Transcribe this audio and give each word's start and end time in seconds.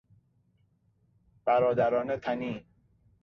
برادران 1.45 2.17
تنی 2.17 2.65